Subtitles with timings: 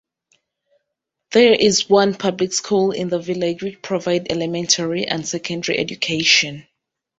[1.31, 6.65] There is one public school in the village which provide elementary and secondary education.